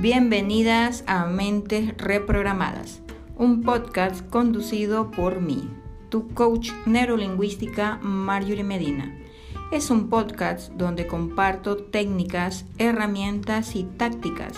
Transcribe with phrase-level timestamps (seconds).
[0.00, 3.02] Bienvenidas a Mentes Reprogramadas,
[3.36, 5.68] un podcast conducido por mí,
[6.08, 9.18] tu coach neurolingüística Marjorie Medina.
[9.72, 14.52] Es un podcast donde comparto técnicas, herramientas y tácticas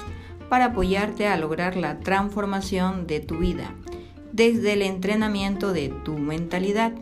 [0.51, 3.75] para apoyarte a lograr la transformación de tu vida
[4.33, 6.93] desde el entrenamiento de tu mentalidad.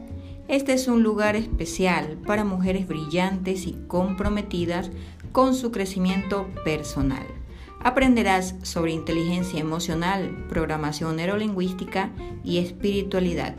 [0.47, 4.93] Este es un lugar especial para mujeres brillantes y comprometidas
[5.33, 7.38] con su crecimiento personal.
[7.81, 12.11] Aprenderás sobre inteligencia emocional, programación neurolingüística
[12.45, 13.55] y espiritualidad.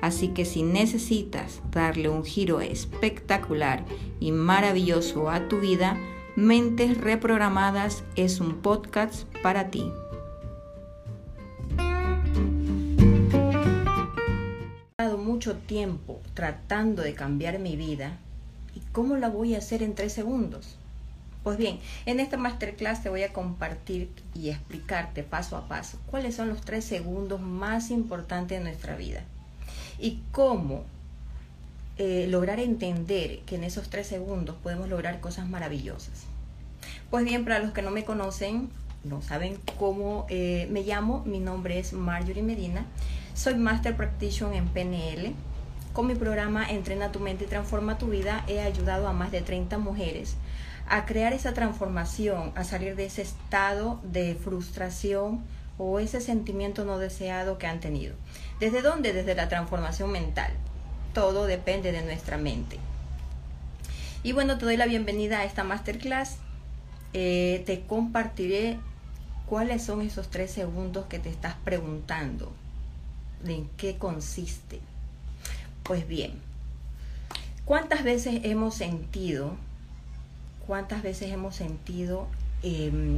[0.00, 3.84] Así que si necesitas darle un giro espectacular
[4.20, 5.96] y maravilloso a tu vida,
[6.34, 9.84] Mentes Reprogramadas es un podcast para ti.
[15.18, 18.18] Mucho tiempo tratando de cambiar mi vida
[18.76, 20.78] y cómo la voy a hacer en tres segundos.
[21.42, 26.36] Pues bien, en esta masterclass te voy a compartir y explicarte paso a paso cuáles
[26.36, 29.24] son los tres segundos más importantes de nuestra vida
[29.98, 30.84] y cómo
[31.98, 36.24] eh, lograr entender que en esos tres segundos podemos lograr cosas maravillosas.
[37.10, 38.70] Pues bien, para los que no me conocen,
[39.04, 42.86] no saben cómo eh, me llamo, mi nombre es Marjorie Medina,
[43.34, 45.34] soy Master Practitioner en PNL.
[45.92, 49.42] Con mi programa Entrena tu mente y transforma tu vida he ayudado a más de
[49.42, 50.36] 30 mujeres
[50.88, 55.42] a crear esa transformación, a salir de ese estado de frustración
[55.76, 58.14] o ese sentimiento no deseado que han tenido.
[58.58, 59.12] ¿Desde dónde?
[59.12, 60.52] Desde la transformación mental.
[61.12, 62.78] Todo depende de nuestra mente.
[64.22, 66.38] Y bueno, te doy la bienvenida a esta masterclass.
[67.12, 68.78] Eh, te compartiré
[69.46, 72.50] cuáles son esos tres segundos que te estás preguntando.
[73.44, 74.80] ¿En qué consiste?
[75.82, 76.32] Pues bien,
[77.64, 79.56] ¿cuántas veces hemos sentido
[80.66, 82.26] cuántas veces hemos sentido
[82.62, 83.16] em,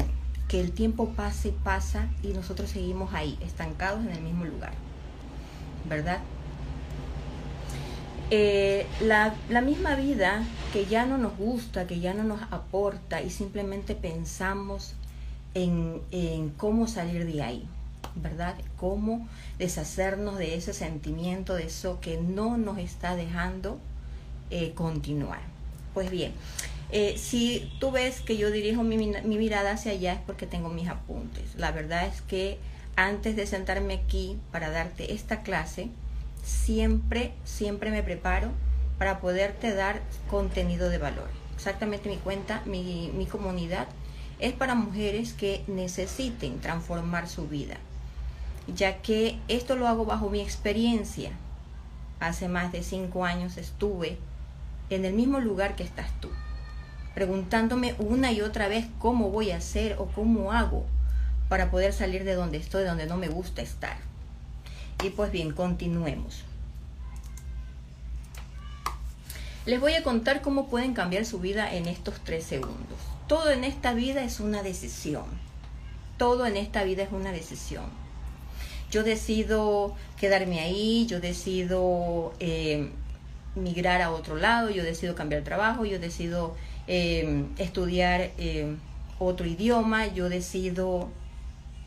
[0.49, 4.73] que el tiempo pasa y pasa y nosotros seguimos ahí, estancados en el mismo lugar,
[5.89, 6.21] ¿verdad?
[8.31, 13.31] Eh, la, misma vida que ya no nos gusta, que ya no nos aporta y
[13.31, 14.95] simplemente pensamos
[15.55, 16.01] en,
[16.57, 17.69] cómo salir de ahí,
[18.17, 18.55] ¿verdad?
[18.77, 23.79] Cómo deshacernos de ese sentimiento, de eso que no nos está dejando
[24.51, 25.41] eh, continuar.
[25.95, 26.33] Pues bien,
[26.91, 30.89] eh, si tú ves que yo dirijo mi, mirada hacia allá es porque tengo mis
[30.89, 31.55] apuntes.
[31.57, 32.59] La verdad es que
[32.97, 35.89] antes de sentarme aquí para darte esta clase,
[36.43, 38.51] siempre, siempre me preparo
[38.99, 41.29] para poderte dar contenido de valor.
[41.55, 43.89] Exactamente mi cuenta, mi, mi comunidad
[44.39, 47.77] es para mujeres que necesiten transformar su vida,
[48.67, 51.33] ya que esto lo hago bajo mi experiencia.
[52.21, 54.19] Hace más de cinco años estuve
[54.91, 56.31] en el mismo lugar que estás tú
[57.15, 60.85] preguntándome una y otra vez cómo voy a hacer o cómo hago
[61.49, 63.97] para poder salir de donde estoy, donde no me gusta estar.
[65.03, 66.43] Y pues bien, continuemos.
[69.65, 72.99] Les voy a contar cómo pueden cambiar su vida en estos tres segundos.
[73.29, 75.25] Todo en esta vida es una decisión.
[76.19, 77.85] Todo en esta vida es una decisión.
[78.91, 82.91] Yo decido quedarme ahí, yo decido eh,
[83.55, 86.55] migrar a otro lado, yo decido cambiar trabajo, yo decido
[86.87, 88.77] Em, estudiar em,
[89.19, 91.09] otro idioma, yo decido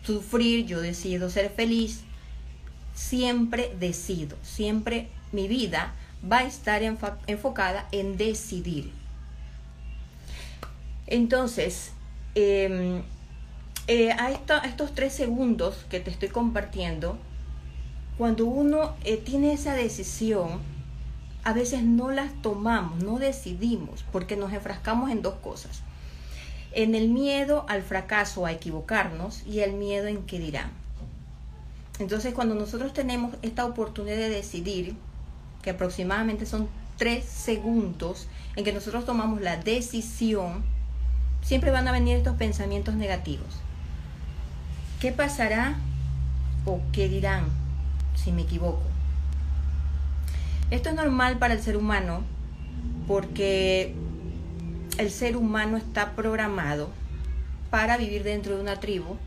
[0.04, 2.02] sufrir, yo decido ser feliz,
[2.96, 5.94] siempre decido, siempre mi vida
[6.30, 6.82] va a estar
[7.28, 8.92] enfocada en decidir.
[11.06, 11.92] Entonces,
[12.34, 13.04] em,
[13.88, 14.32] eh, a,
[14.66, 17.18] estos tres segundos que te estoy compartiendo,
[18.18, 20.60] cuando uno eh, tiene esa decisión,
[21.46, 25.82] a veces no las tomamos, no decidimos, porque nos enfrascamos en dos cosas.
[26.74, 30.72] En el miedo al fracaso, a equivocarnos, y el miedo en qué dirán.
[32.00, 34.96] Entonces, cuando nosotros tenemos esta oportunidad de decidir,
[35.62, 36.68] que aproximadamente son
[36.98, 38.28] tres segundos
[38.58, 40.64] en que nosotros tomamos la decisión,
[41.42, 43.62] siempre van a venir estos pensamientos negativos.
[45.00, 45.76] ¿Qué pasará
[46.66, 47.46] o qué dirán
[48.16, 48.82] si me equivoco?
[50.72, 52.24] Esto es normal para el ser humano
[53.08, 53.94] porque
[54.98, 56.90] el ser humano está programado
[57.70, 59.18] para vivir dentro de una tribu,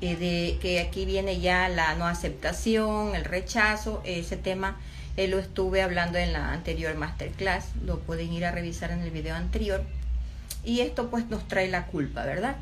[0.00, 4.78] eh, de que aquí viene ya la no aceptación, el rechazo, ese tema
[5.18, 9.10] eh, lo estuve hablando en la anterior masterclass, lo pueden ir a revisar en el
[9.10, 9.82] video anterior.
[10.64, 12.56] Y esto pues nos trae la culpa, ¿verdad?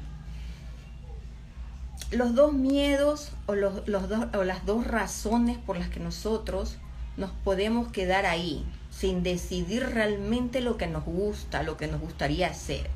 [2.10, 6.76] Los dos miedos o, los, los dos, o las dos razones por las que nosotros
[7.16, 12.48] nos podemos quedar ahí sin decidir realmente lo que nos gusta, lo que nos gustaría
[12.48, 12.90] hacer.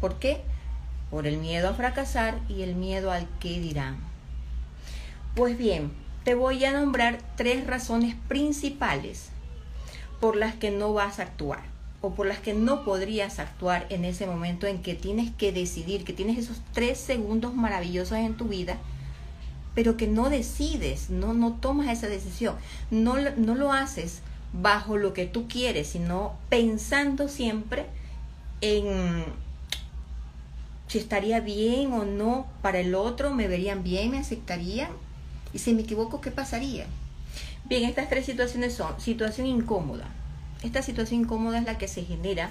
[0.00, 0.42] ¿Por qué?
[1.10, 3.96] por el miedo a fracasar y el miedo al que dirán.
[5.34, 5.92] Pues bien,
[6.24, 9.30] te voy a nombrar tres razones principales
[10.20, 14.04] por las que no vas a actuar o por las que no podrías actuar en
[14.04, 18.46] ese momento en que tienes que decidir, que tienes esos tres segundos maravillosos en tu
[18.46, 18.78] vida,
[19.74, 22.56] pero que no decides, no, no tomas esa decisión,
[22.90, 24.20] no, no lo haces
[24.52, 27.86] bajo lo que tú quieres, sino pensando siempre
[28.60, 29.24] en
[30.88, 34.90] si estaría bien o no para el otro, me verían bien, me aceptarían,
[35.52, 36.86] y si me equivoco, ¿qué pasaría?
[37.64, 40.08] Bien, estas tres situaciones son situación incómoda.
[40.62, 42.50] Esta situación incómoda es la que se genera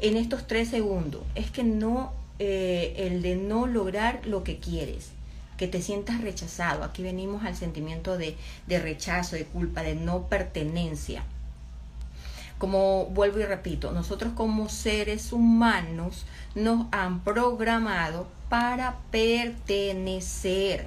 [0.00, 1.22] en estos tres segundos.
[1.34, 5.10] Es que no, eh, el de no lograr lo que quieres,
[5.56, 6.84] que te sientas rechazado.
[6.84, 11.22] Aquí venimos al sentimiento de, de rechazo, de culpa, de no pertenencia.
[12.58, 20.86] Como vuelvo y repito, nosotros como seres humanos nos han programado para pertenecer,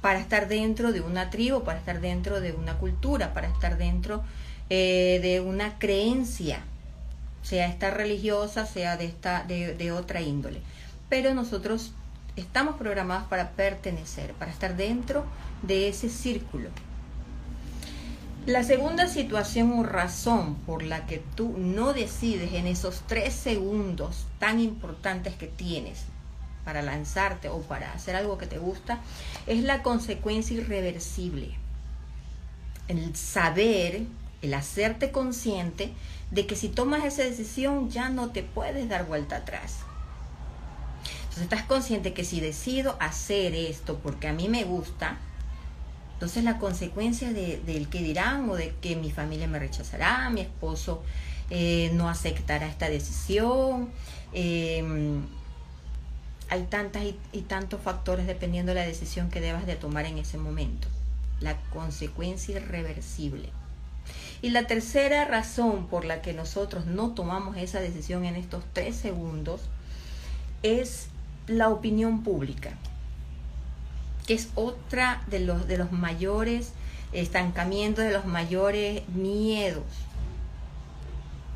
[0.00, 4.24] para estar dentro de una tribu, para estar dentro de una cultura, para estar dentro
[4.70, 6.60] eh, de una creencia,
[7.42, 10.60] sea esta religiosa, sea de, esta, de, de otra índole.
[11.08, 11.92] Pero nosotros
[12.36, 15.24] estamos programados para pertenecer, para estar dentro
[15.62, 16.70] de ese círculo.
[18.46, 24.24] La segunda situación o razón por la que tú no decides en esos tres segundos
[24.38, 26.04] tan importantes que tienes
[26.64, 29.00] para lanzarte o para hacer algo que te gusta
[29.46, 31.50] es la consecuencia irreversible.
[32.88, 34.02] El saber,
[34.42, 35.92] el hacerte consciente
[36.30, 39.78] de que si tomas esa decisión ya no te puedes dar vuelta atrás.
[41.04, 45.18] Entonces estás consciente que si decido hacer esto porque a mí me gusta,
[46.14, 50.42] entonces la consecuencia de, del que dirán o de que mi familia me rechazará, mi
[50.42, 51.02] esposo
[51.48, 53.90] eh, no aceptará esta decisión.
[54.32, 55.22] Em,
[56.48, 60.18] hay tantas y, y, tantos factores dependiendo de la decisión que debas de tomar en
[60.18, 60.88] ese momento.
[61.40, 63.50] La consecuencia irreversible.
[64.42, 68.96] Y la tercera razón por la que nosotros no tomamos esa decisión en estos tres
[68.96, 69.62] segundos
[70.62, 71.08] es
[71.46, 72.76] la opinión pública
[74.30, 76.72] que es otra de los, de los mayores
[77.12, 79.82] estancamientos, de los mayores miedos.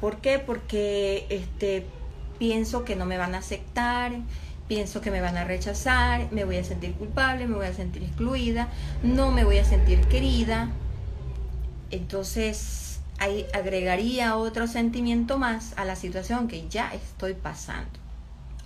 [0.00, 0.40] ¿Por qué?
[0.40, 1.86] Porque este,
[2.40, 4.12] pienso que no me van a aceptar,
[4.66, 8.02] pienso que me van a rechazar, me voy a sentir culpable, me voy a sentir
[8.02, 8.68] excluida,
[9.04, 10.68] no me voy a sentir querida.
[11.94, 18.00] Entonces, ahí agregaría otro sentimiento más a la situación que ya estoy pasando.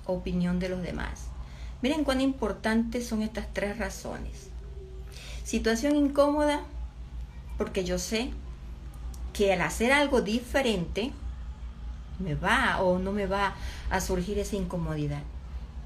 [0.06, 1.26] Opinión de los demás.
[1.82, 4.48] Miren cuán importantes son estas tres razones.
[5.44, 6.62] Situación incómoda,
[7.58, 8.30] porque yo sé
[9.34, 11.12] que al hacer algo diferente,
[12.18, 13.56] me va o no me va
[13.90, 15.22] a surgir esa incomodidad.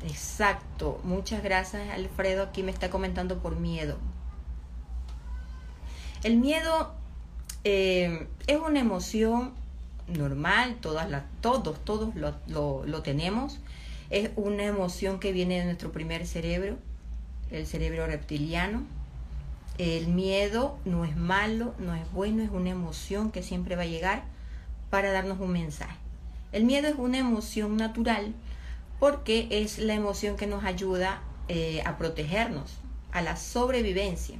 [0.05, 1.01] Exacto.
[1.03, 2.45] Muchas gracias, Alfredo.
[2.45, 3.99] Aquí me está comentando por miedo.
[6.23, 7.02] El miedo
[7.65, 9.53] eh, es una emoción
[10.09, 11.09] normal, todas
[11.41, 13.61] todos, todos lo tenemos
[14.13, 16.77] es una emoción que viene de nuestro primer cerebro,
[17.51, 18.83] el cerebro reptiliano.
[19.79, 23.87] El miedo no es malo, no es bueno, es una emoción que siempre va a
[23.87, 24.25] llegar
[24.91, 25.97] para darnos un mensaje.
[26.53, 28.35] El miedo es una emoción natural
[29.01, 32.75] porque es la emoción que nos ayuda eh, a protegernos,
[33.13, 34.37] a la sobrevivencia.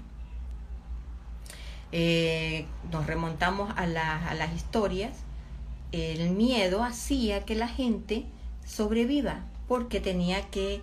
[1.93, 5.13] Eh, nos remontamos a, las historias,
[5.93, 8.25] el miedo hacía que la gente
[8.67, 10.83] sobreviva, porque tenía que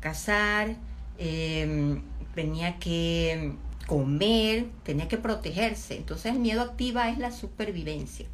[0.00, 0.76] cazar,
[1.18, 2.02] em,
[2.34, 3.54] tenía que
[3.86, 5.96] comer, tenía que protegerse.
[5.96, 8.26] Entonces el miedo activa es la supervivencia.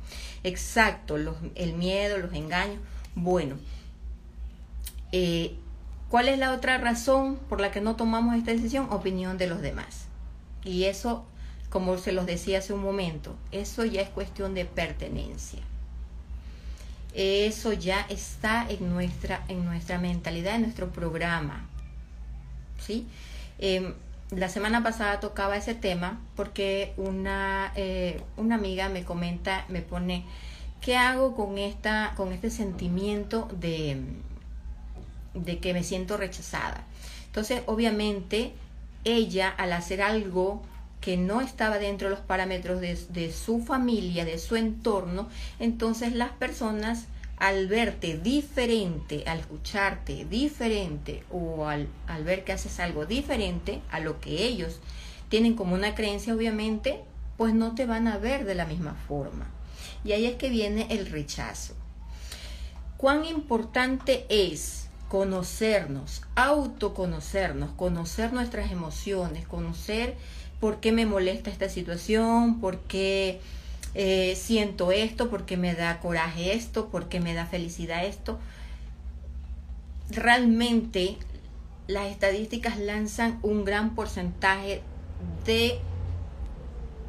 [0.44, 1.16] Exacto,
[1.54, 2.78] el miedo, los engaños.
[3.14, 3.56] Bueno,
[5.12, 5.56] eh,
[6.10, 8.88] ¿cuál es la otra razón por la que no tomamos esta decisión?
[8.90, 10.08] Opinión de los demás.
[10.62, 11.24] Y eso,
[11.70, 15.60] como se los decía hace un momento, eso ya es cuestión de pertenencia
[17.16, 21.66] eso ya está en nuestra, en nuestra mentalidad, en nuestro programa.
[22.78, 23.06] ¿sí?
[23.58, 23.94] Em,
[24.30, 30.24] la semana pasada tocaba ese tema porque una, eh, una amiga me comenta, me pone,
[30.82, 33.98] ¿qué hago con, esta, con este sentimiento de,
[35.32, 36.84] de que me siento rechazada?
[37.28, 38.52] Entonces, obviamente,
[39.04, 40.62] ella al hacer algo
[41.06, 45.28] que no estaba dentro de los parámetros de, su familia, de su entorno,
[45.60, 47.04] entonces las personas
[47.36, 54.00] al verte diferente, al escucharte diferente o al, al, ver que haces algo diferente a
[54.00, 54.80] lo que ellos
[55.28, 57.04] tienen como una creencia, obviamente,
[57.36, 59.46] pues no te van a ver de la misma forma.
[60.02, 61.74] Y ahí es que viene el rechazo.
[62.96, 70.16] ¿Cuán importante es conocernos, autoconocernos, conocer nuestras emociones, conocer
[70.60, 73.40] por qué me molesta esta situación, por qué
[73.94, 78.38] eh, siento esto, por qué me da coraje esto, por qué me da felicidad esto.
[80.10, 81.16] Realmente
[81.86, 84.82] las estadísticas lanzan un gran porcentaje
[85.44, 85.78] de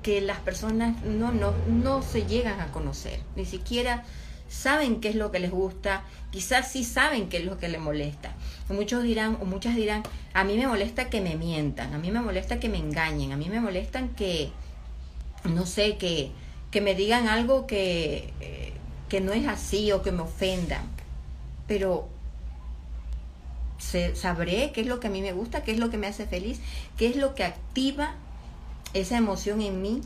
[0.03, 4.03] que las personas no, no, no se llegan a conocer, ni siquiera
[4.47, 7.81] saben qué es lo que les gusta, quizás sí saben qué es lo que les
[7.81, 8.33] molesta.
[8.69, 12.21] Muchos dirán, o muchas dirán, a mí me molesta que me mientan, a mí me
[12.21, 14.49] molesta que me engañen, a mí me molestan que,
[15.43, 16.31] no sé, que,
[16.71, 18.73] que me digan algo que, eh,
[19.09, 20.83] que no es así o que me ofendan.
[21.67, 22.09] Pero
[24.13, 26.25] sabré qué es lo que a mí me gusta, qué es lo que me hace
[26.25, 26.59] feliz,
[26.97, 28.15] qué es lo que activa
[28.93, 30.01] esa emoción en mí.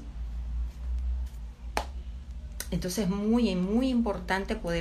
[2.71, 4.79] Entonces es muy, muy importante poder